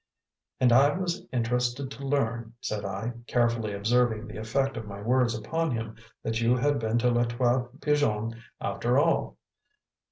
"And 0.59 0.71
I 0.73 0.97
was 0.97 1.27
interested 1.31 1.91
to 1.91 2.07
learn," 2.07 2.55
said 2.59 2.83
I, 2.85 3.13
carefully 3.27 3.71
observing 3.75 4.25
the 4.25 4.37
effect 4.39 4.75
of 4.75 4.87
my 4.87 4.99
words 4.99 5.35
upon 5.35 5.69
him, 5.69 5.93
"that 6.23 6.41
you 6.41 6.55
had 6.55 6.79
been 6.79 6.97
to 6.97 7.11
Les 7.11 7.27
Trois 7.27 7.67
Pigeons 7.81 8.33
after 8.59 8.97
all. 8.97 9.37